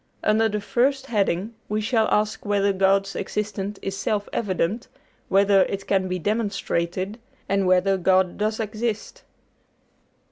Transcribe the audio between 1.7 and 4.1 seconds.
shall ask whether God's existence is